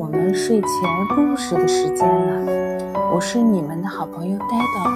[0.00, 0.70] 我们睡前
[1.14, 2.42] 故事的时间了，
[3.14, 4.90] 我是你们的好朋友呆豆。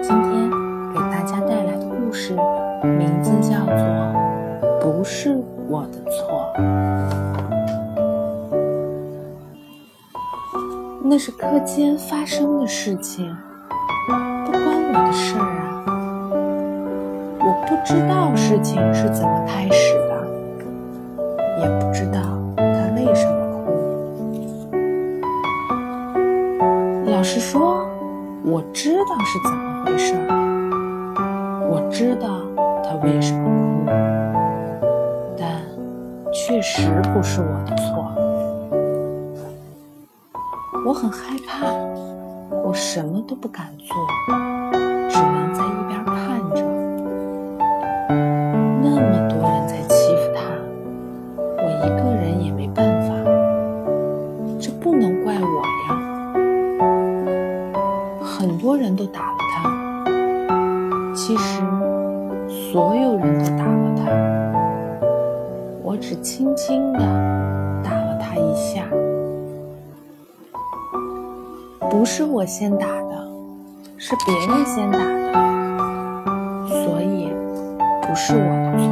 [0.00, 0.48] 今天
[0.94, 2.34] 给大家带来的故事
[2.82, 3.74] 名字叫做
[4.80, 5.38] 《不是
[5.68, 6.50] 我的错》。
[11.04, 13.36] 那是课间发生的事情，
[14.46, 15.84] 不关我的事儿啊！
[17.40, 20.26] 我不知道事情是怎么开始的，
[21.60, 22.22] 也不知道
[22.56, 23.39] 他为什么。
[27.20, 27.86] 老实说
[28.42, 30.14] ：“我知道是怎么回事
[31.68, 32.40] 我知道
[32.82, 33.92] 他为什么哭，
[35.36, 35.60] 但
[36.32, 38.10] 确实不是我的错。
[40.86, 41.66] 我很害怕，
[42.64, 43.94] 我什么都不敢做，
[58.40, 59.68] 很多人都打了他，
[61.14, 61.60] 其实
[62.72, 64.04] 所有人都打了他，
[65.82, 67.00] 我只轻轻的
[67.84, 68.82] 打了他一下。
[71.90, 73.28] 不是我先打的，
[73.98, 75.34] 是别人先打的，
[76.66, 77.28] 所以
[78.00, 78.88] 不是我的错，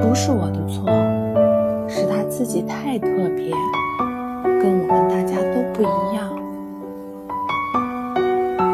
[0.00, 0.86] 不是我的错，
[1.88, 3.52] 是他自己太特别。
[4.62, 4.94] 跟我
[5.80, 6.28] 不一样，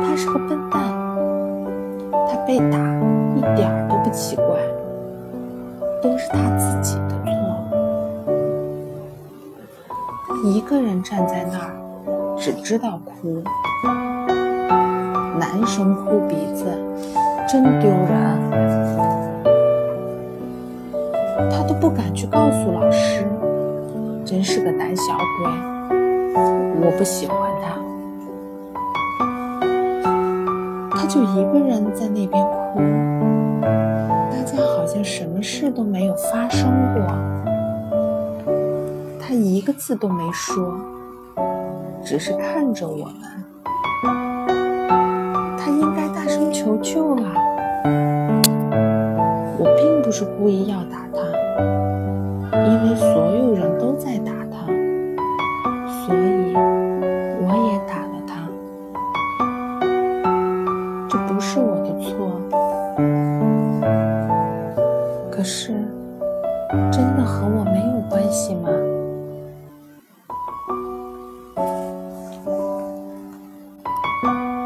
[0.02, 0.82] 他是个笨蛋，
[2.10, 2.76] 他被打
[3.36, 4.44] 一点儿都不奇怪，
[6.02, 7.30] 都是他自己的错。
[10.46, 11.70] 一个人站在那儿，
[12.36, 13.40] 只知道哭，
[15.38, 16.64] 男生哭鼻子，
[17.48, 18.11] 真丢人。
[21.52, 23.24] 他都不敢去告诉老师，
[24.24, 25.52] 真是个胆小鬼。
[26.39, 27.79] 我不喜欢他，
[30.91, 32.79] 他就一个人在那边哭，
[34.30, 37.02] 大家好像什么事都没有发生过。
[39.19, 40.75] 他一个字都没说，
[42.05, 43.14] 只是看着我们。
[45.58, 47.33] 他应该大声求救啊！
[49.58, 51.19] 我并不是故意要打他，
[52.52, 53.55] 因为所有
[65.36, 65.67] 可是，
[66.91, 68.70] 真的和我没有关系吗？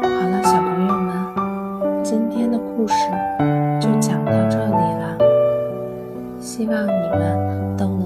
[0.01, 1.11] 好了，小朋友们，
[2.01, 2.95] 今天的故事
[3.81, 5.17] 就讲到这里了。
[6.39, 8.05] 希望你们都能